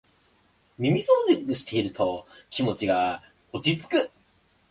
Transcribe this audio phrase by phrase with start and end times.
[0.79, 3.21] 耳そうじしてると気持ちが
[3.53, 4.09] 落ちつく